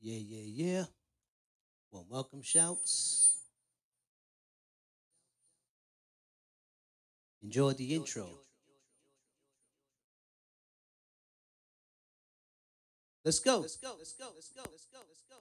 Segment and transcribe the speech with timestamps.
[0.00, 0.84] Yeah, yeah, yeah.
[1.92, 3.36] Well, welcome shouts.
[7.42, 8.28] Enjoy the intro.
[13.24, 13.58] Let's go.
[13.58, 13.94] Let's go.
[13.98, 14.26] Let's go.
[14.34, 14.62] Let's go.
[14.70, 15.00] Let's go.
[15.06, 15.36] Let's go.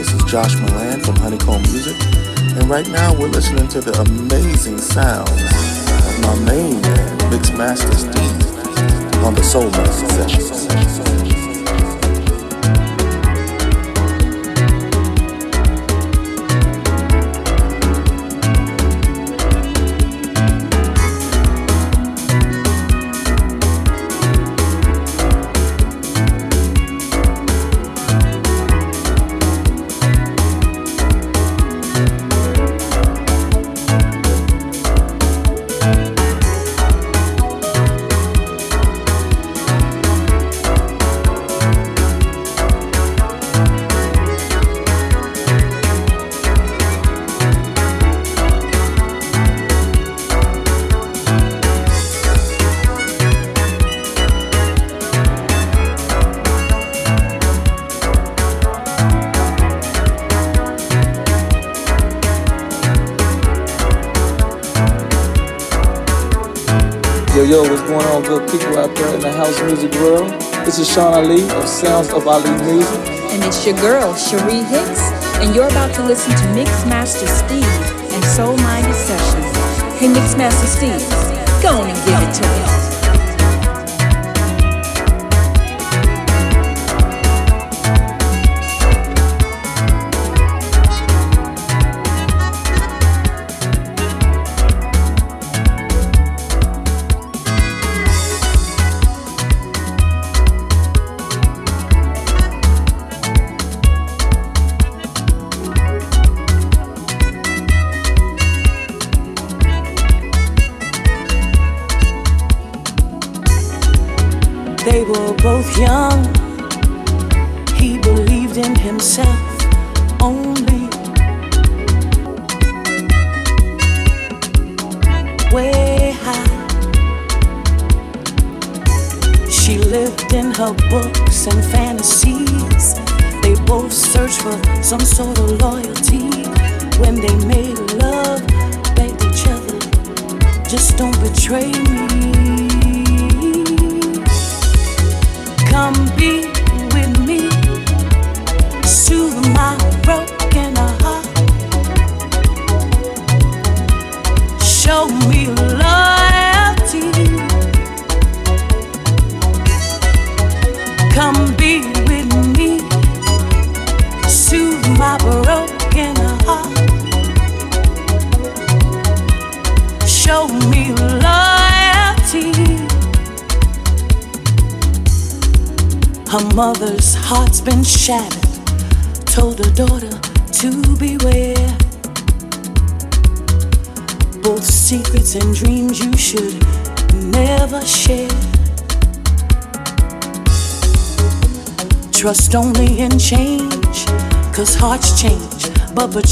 [0.00, 1.94] This is Josh Milan from Honeycomb Music,
[2.56, 7.92] and right now we're listening to the amazing sounds of my main man, Mix Master
[7.92, 10.59] Steve, on the Soul Sessions.
[71.80, 72.50] sounds of Ali.
[73.32, 75.00] And it's your girl, Cherie Hicks,
[75.40, 79.46] and you're about to listen to Mixmaster Steve and Soul Minded Sessions.
[79.98, 81.00] Hey, Mixmaster Steve,
[81.62, 82.79] go on and give it to me.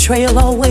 [0.08, 0.68] betrayal always.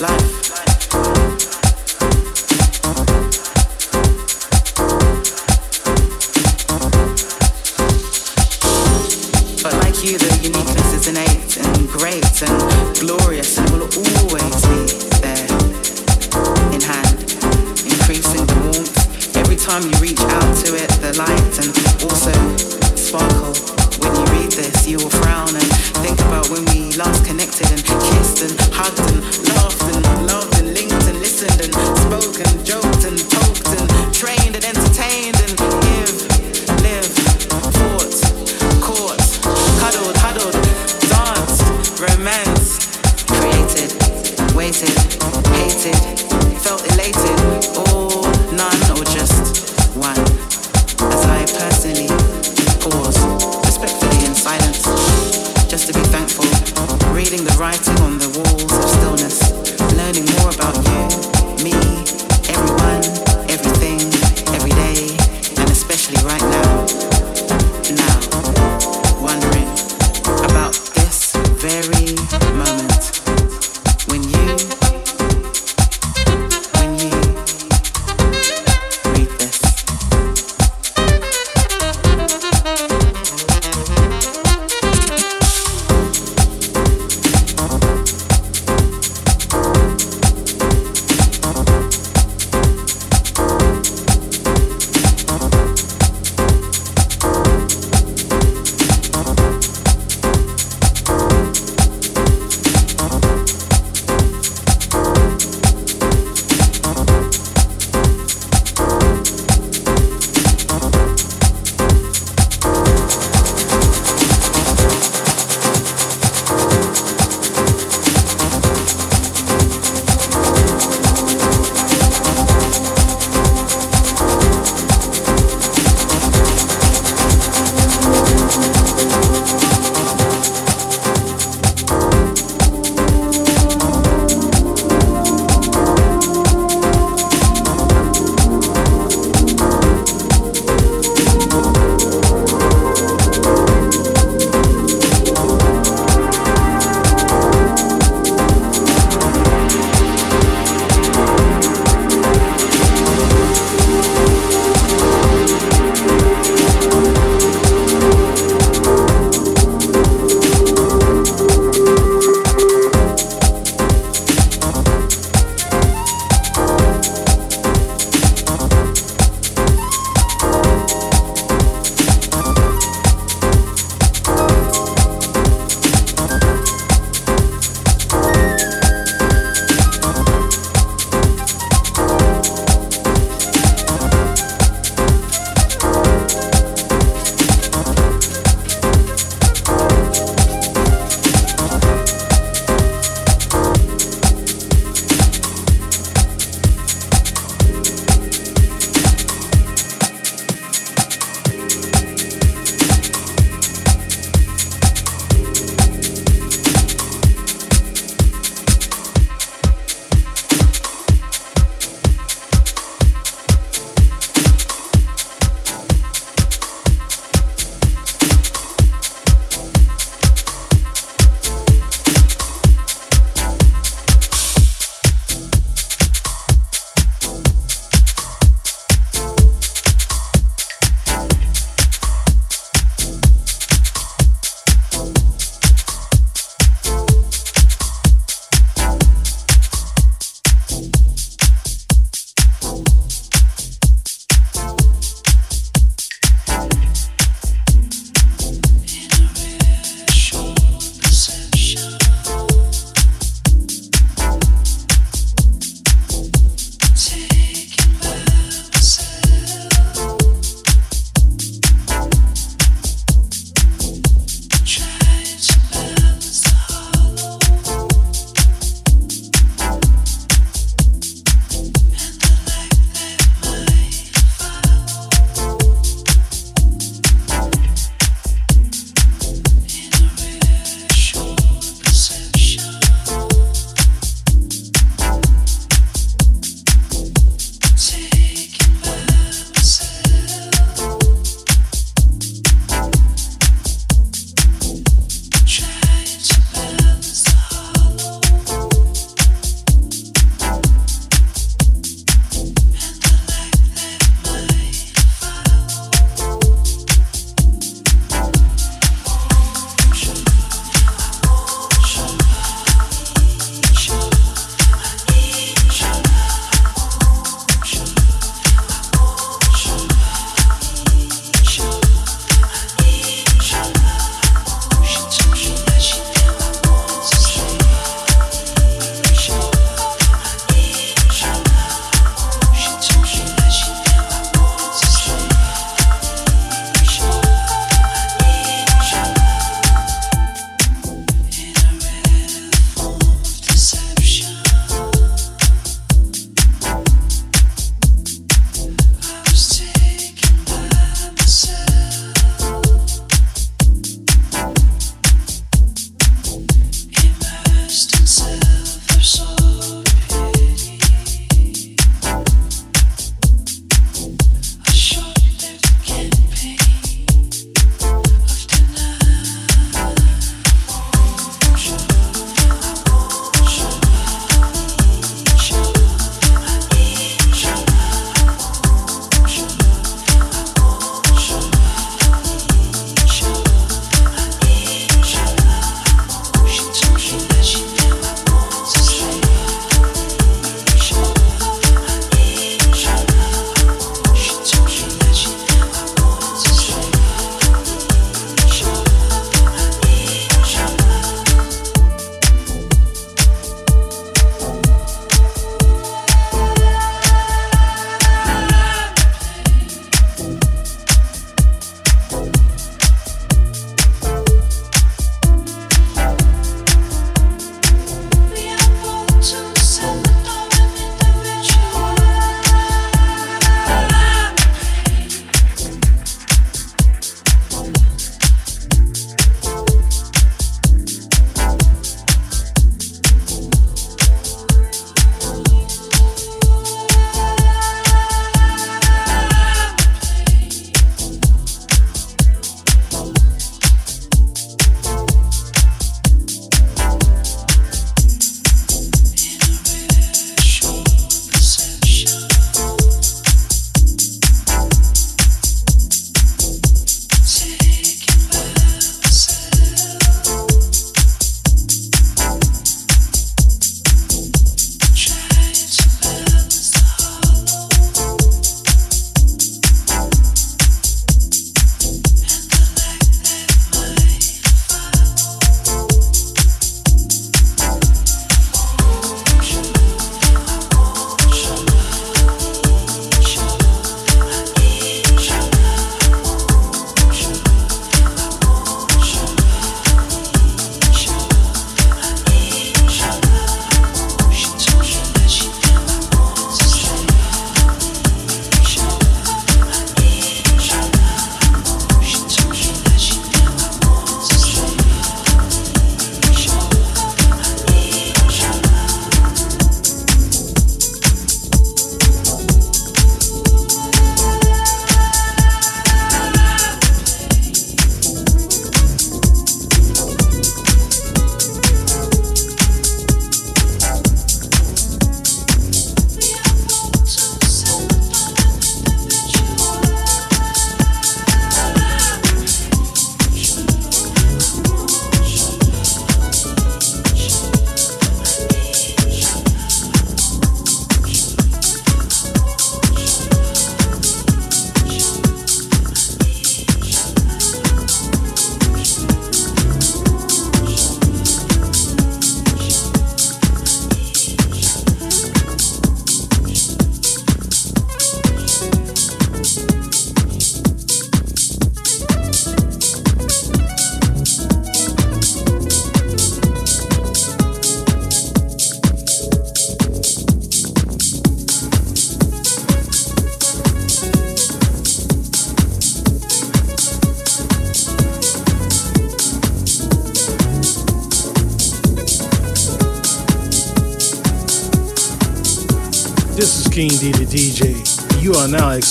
[0.00, 0.29] Life.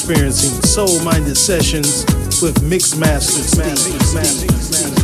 [0.09, 2.03] Experiencing soul minded sessions
[2.41, 4.98] with Mixmaster Steve.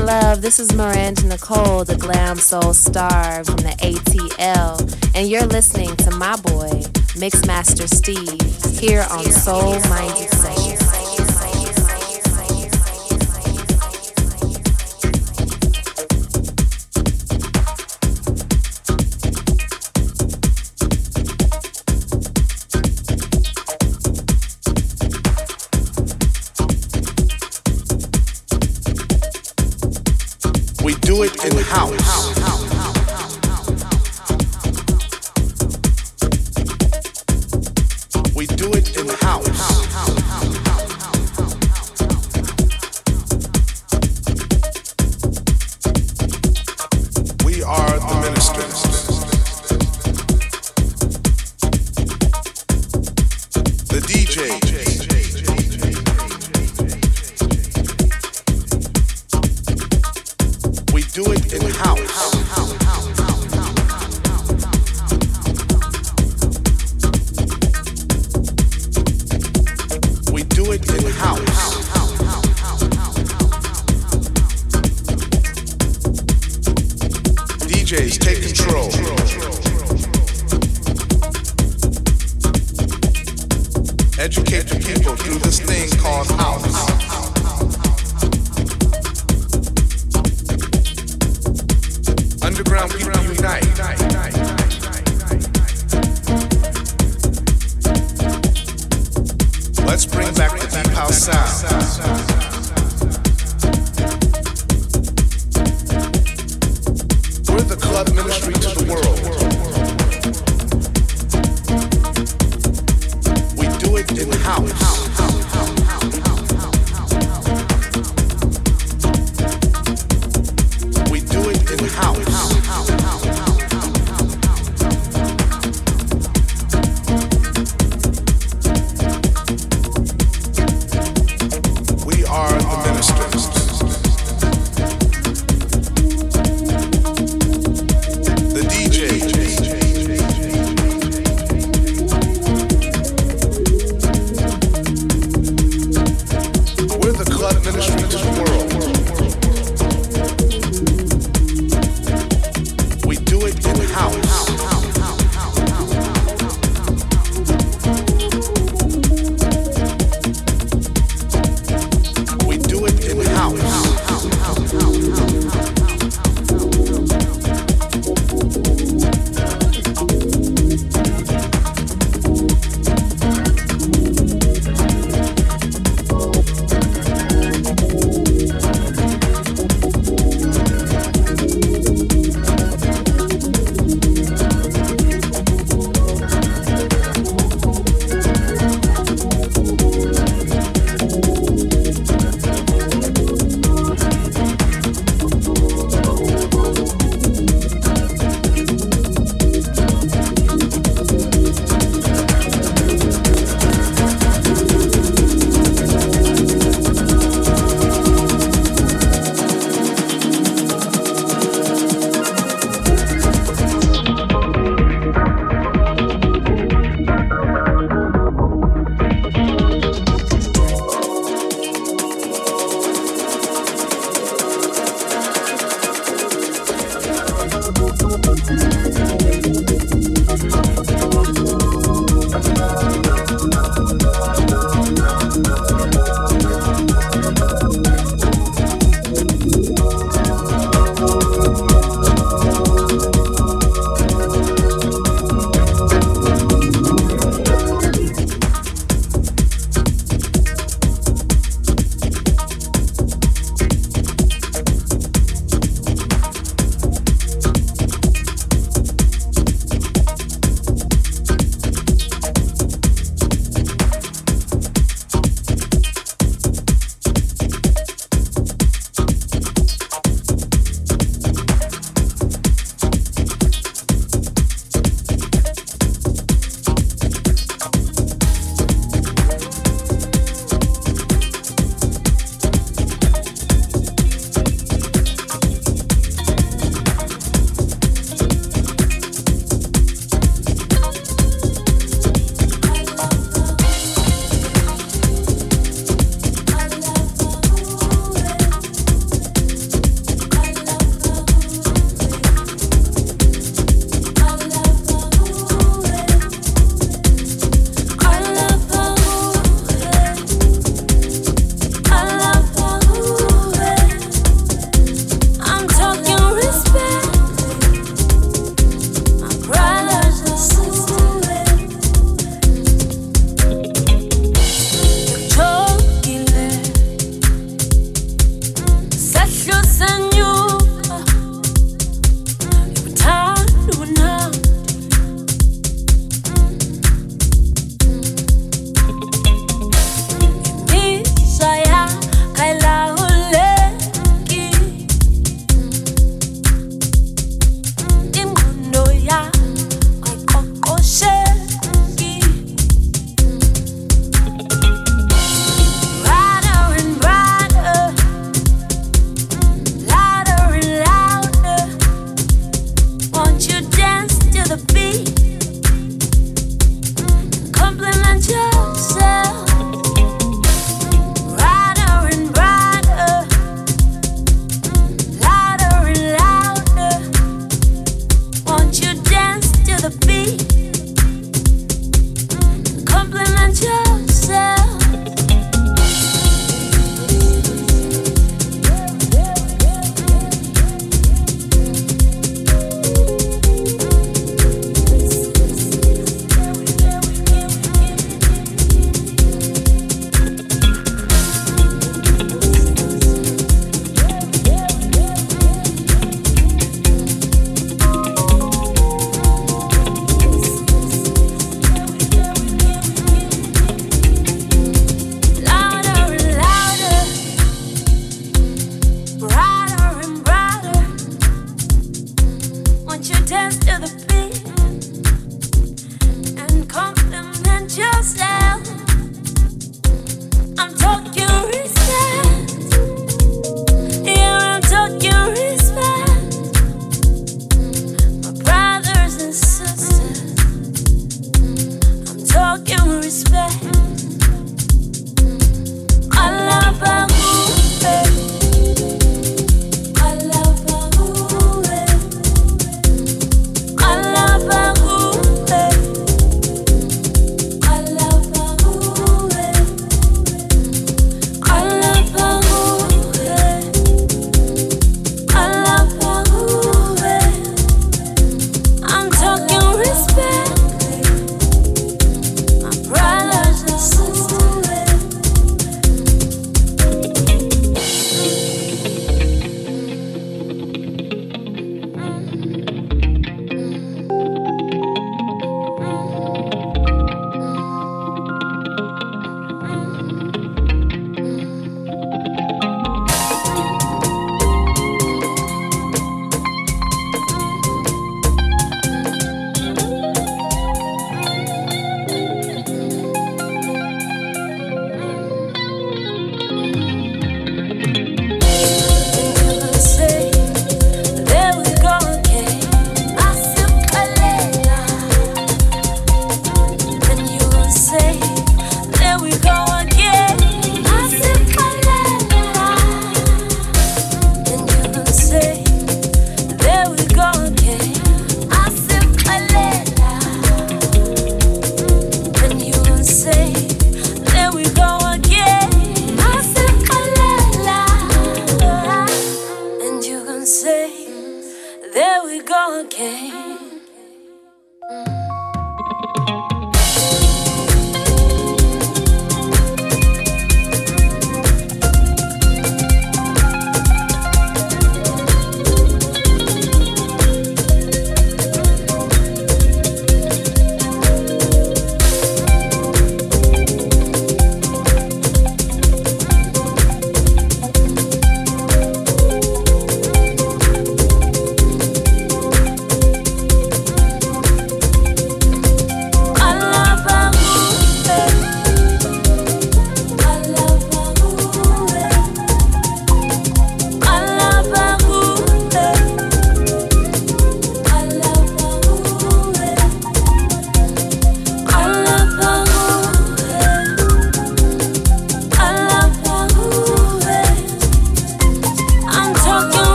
[0.00, 0.42] Love.
[0.42, 4.80] This is Miranda Nicole, the glam soul star from the ATL,
[5.14, 6.70] and you're listening to my boy,
[7.14, 10.65] Mixmaster Steve, here on Soul Minded Sessions.
[31.16, 32.25] Do it in house.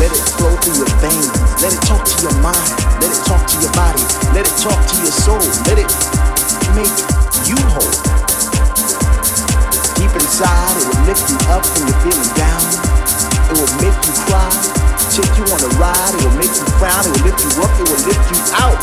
[0.00, 1.28] Let it flow through your veins.
[1.60, 2.72] Let it talk to your mind.
[3.04, 4.00] Let it talk to your body.
[4.32, 5.44] Let it talk to your soul.
[5.68, 5.92] Let it
[6.72, 6.96] make
[7.44, 7.94] you whole.
[10.00, 12.64] Deep inside, it will lift you up when you're feeling down.
[13.52, 14.48] It will make you cry.
[15.12, 16.12] Take you on a ride.
[16.16, 17.04] It will make you frown.
[17.04, 17.72] It will lift you up.
[17.76, 18.80] It will lift you out.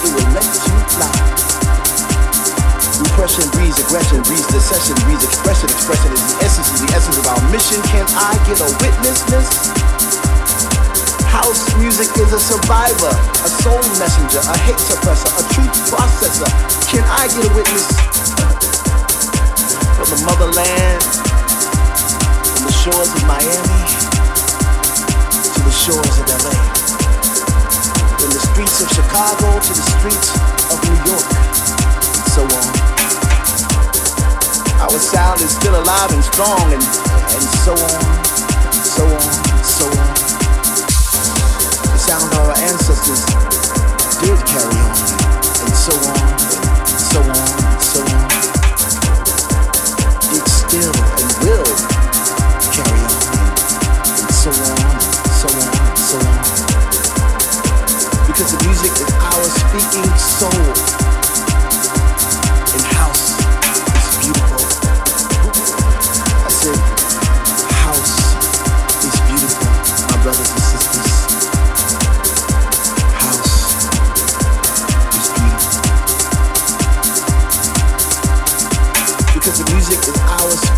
[0.00, 1.12] It will let you fly.
[3.04, 5.68] Repression breeds aggression, breeds dissension, breeds expression.
[5.68, 7.76] Expression is the essence, is the essence of our mission.
[7.92, 9.76] Can I get a witness?
[11.36, 13.12] House music is a survivor,
[13.44, 16.48] a soul messenger, a hate suppressor, a truth processor.
[16.88, 17.92] Can I get a witness?
[20.00, 21.04] From the motherland,
[22.40, 23.84] from the shores of Miami
[25.44, 26.56] to the shores of LA,
[28.16, 30.32] from the streets of Chicago to the streets
[30.72, 31.28] of New York,
[32.16, 32.68] and so on.
[34.88, 38.24] Our sound is still alive and strong, and, and so on,
[38.72, 40.15] so on, so on.
[42.06, 43.26] Sound our ancestors
[44.22, 44.94] did carry on,
[45.58, 47.50] and so on, and so on,
[47.82, 48.30] so on.
[50.30, 51.66] It still and will
[52.70, 53.26] carry on,
[54.22, 56.38] and so on, and so on, so on.
[58.28, 61.05] Because the music is our speaking soul.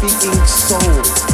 [0.01, 1.28] Speaking soul.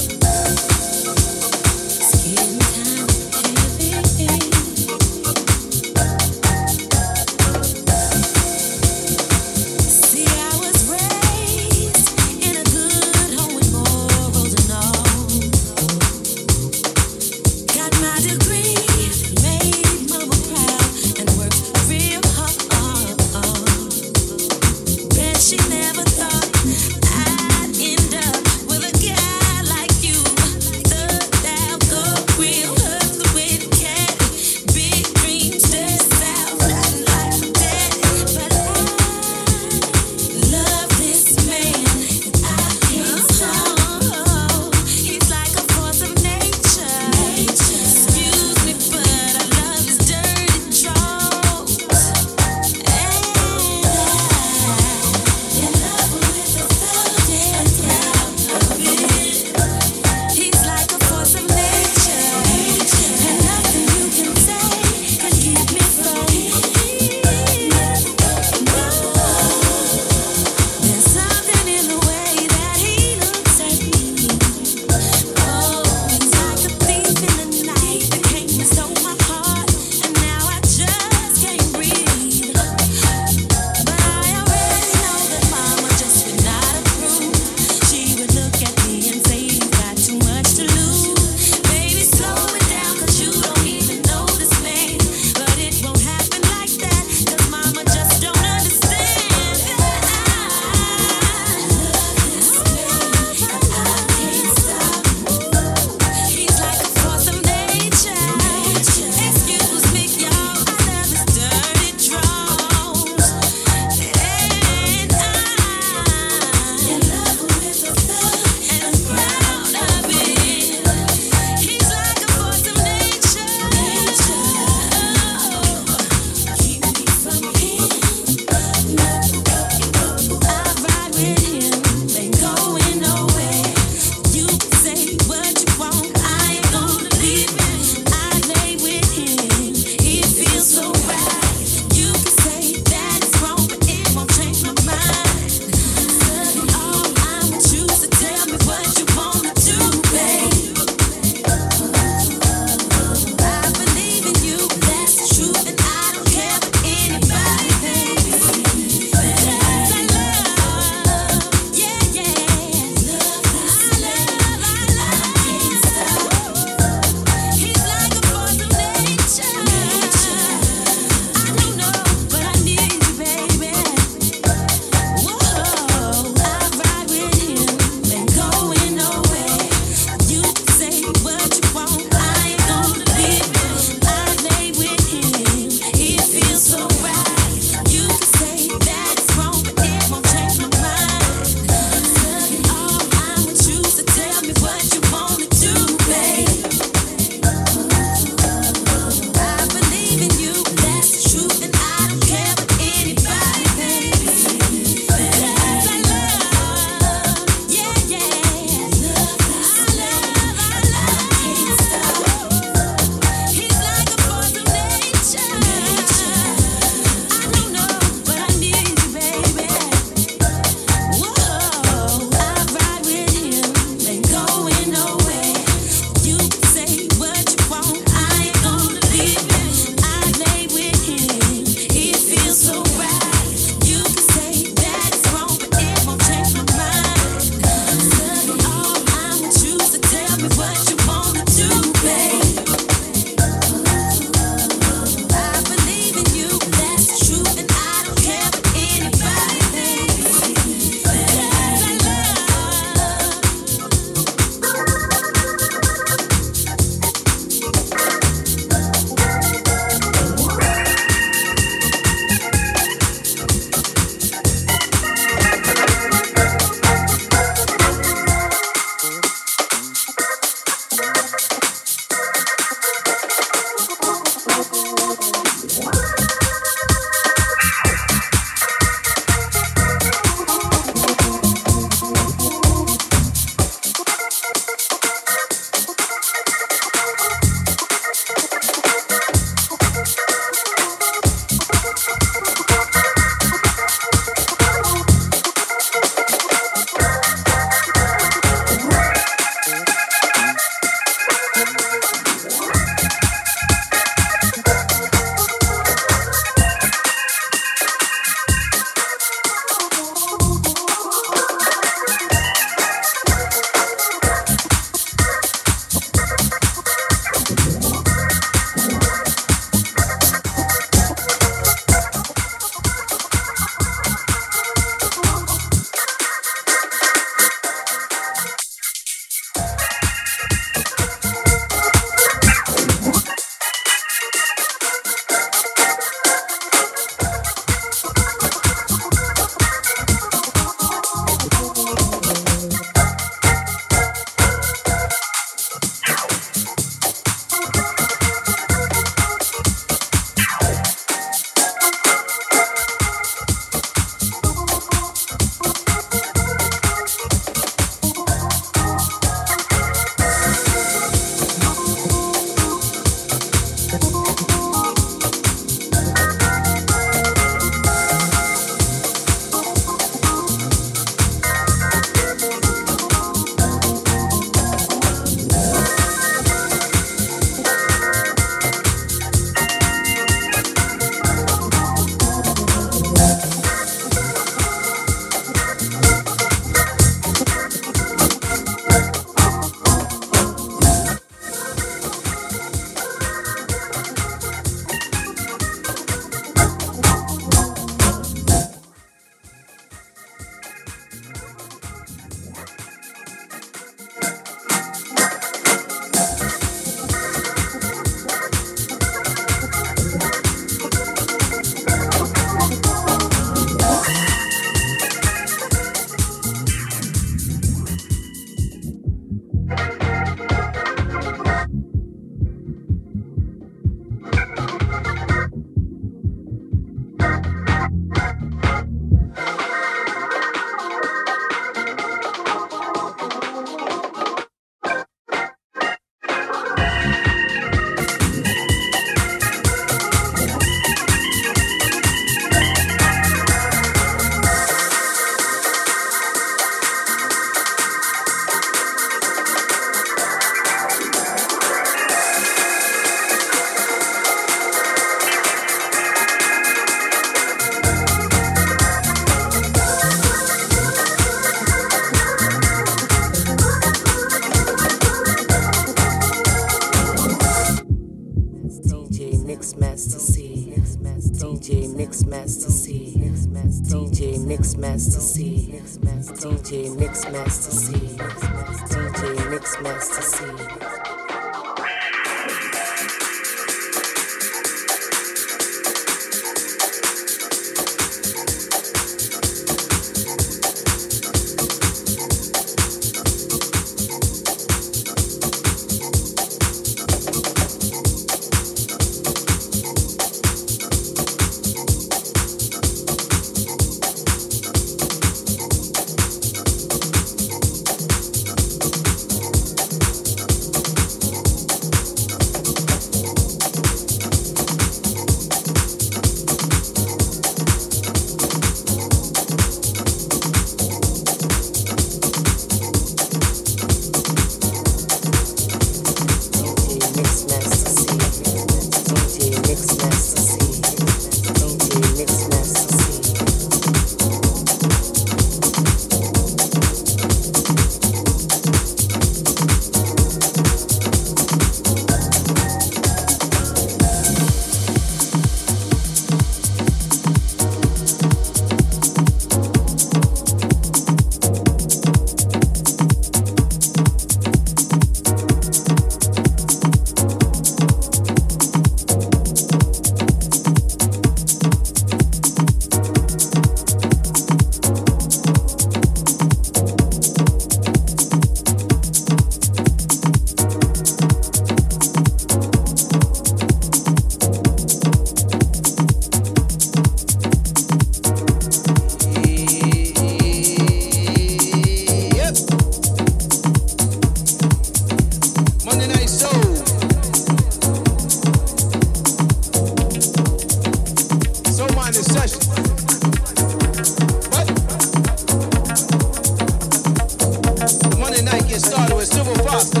[598.80, 599.28] started with
[599.64, 600.00] Fox, the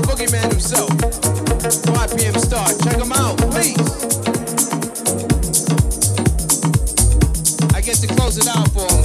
[0.50, 0.90] himself.
[1.94, 2.34] 5 p.m.
[2.34, 2.74] start.
[2.82, 3.78] Check him out, please.
[7.74, 8.99] I get to close it out for him.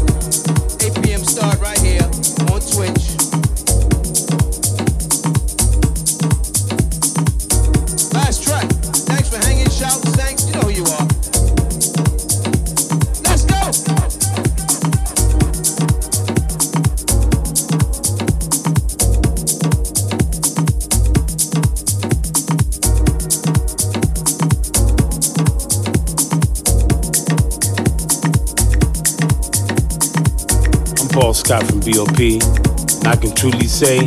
[31.48, 32.20] BOP.
[32.20, 34.00] And I can truly say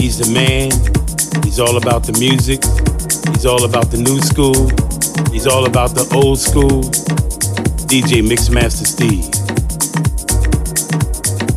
[0.00, 0.70] he's the man.
[1.44, 2.64] He's all about the music.
[3.34, 4.70] He's all about the new school.
[5.30, 6.82] He's all about the old school.
[7.90, 9.28] DJ Mixmaster Steve.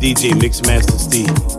[0.00, 1.55] DJ Mixmaster Steve.